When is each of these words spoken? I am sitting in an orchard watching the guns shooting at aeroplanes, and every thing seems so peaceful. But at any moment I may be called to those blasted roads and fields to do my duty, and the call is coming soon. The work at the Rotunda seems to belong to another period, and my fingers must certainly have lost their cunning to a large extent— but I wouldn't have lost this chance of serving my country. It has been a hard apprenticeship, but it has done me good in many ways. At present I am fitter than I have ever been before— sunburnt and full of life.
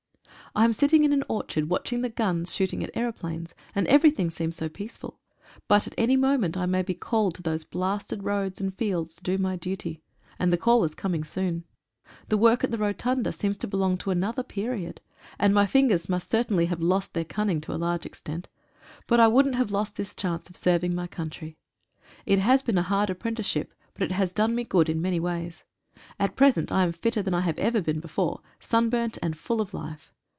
I 0.53 0.65
am 0.65 0.73
sitting 0.73 1.05
in 1.05 1.13
an 1.13 1.23
orchard 1.29 1.69
watching 1.69 2.01
the 2.01 2.09
guns 2.09 2.53
shooting 2.53 2.83
at 2.83 2.91
aeroplanes, 2.93 3.55
and 3.73 3.87
every 3.87 4.11
thing 4.11 4.29
seems 4.29 4.57
so 4.57 4.67
peaceful. 4.67 5.17
But 5.69 5.87
at 5.87 5.95
any 5.97 6.17
moment 6.17 6.57
I 6.57 6.65
may 6.65 6.81
be 6.81 6.93
called 6.93 7.35
to 7.35 7.41
those 7.41 7.63
blasted 7.63 8.25
roads 8.25 8.59
and 8.59 8.75
fields 8.77 9.15
to 9.15 9.23
do 9.23 9.37
my 9.37 9.55
duty, 9.55 10.01
and 10.37 10.51
the 10.51 10.57
call 10.57 10.83
is 10.83 10.93
coming 10.93 11.23
soon. 11.23 11.63
The 12.27 12.35
work 12.37 12.65
at 12.65 12.71
the 12.71 12.77
Rotunda 12.77 13.31
seems 13.31 13.55
to 13.59 13.67
belong 13.67 13.97
to 13.99 14.11
another 14.11 14.43
period, 14.43 14.99
and 15.39 15.53
my 15.53 15.65
fingers 15.65 16.09
must 16.09 16.27
certainly 16.27 16.65
have 16.65 16.81
lost 16.81 17.13
their 17.13 17.23
cunning 17.23 17.61
to 17.61 17.73
a 17.73 17.79
large 17.79 18.05
extent— 18.05 18.49
but 19.07 19.21
I 19.21 19.29
wouldn't 19.29 19.55
have 19.55 19.71
lost 19.71 19.95
this 19.95 20.13
chance 20.13 20.49
of 20.49 20.57
serving 20.57 20.93
my 20.93 21.07
country. 21.07 21.55
It 22.25 22.39
has 22.39 22.61
been 22.61 22.77
a 22.77 22.83
hard 22.83 23.09
apprenticeship, 23.09 23.73
but 23.93 24.03
it 24.03 24.11
has 24.11 24.33
done 24.33 24.53
me 24.53 24.65
good 24.65 24.89
in 24.89 25.01
many 25.01 25.21
ways. 25.21 25.63
At 26.19 26.35
present 26.35 26.73
I 26.73 26.83
am 26.83 26.91
fitter 26.91 27.21
than 27.23 27.33
I 27.33 27.39
have 27.39 27.57
ever 27.57 27.81
been 27.81 28.01
before— 28.01 28.41
sunburnt 28.59 29.17
and 29.23 29.37
full 29.37 29.61
of 29.61 29.73
life. 29.73 30.11